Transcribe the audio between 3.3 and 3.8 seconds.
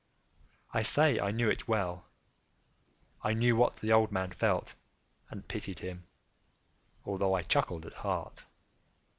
knew what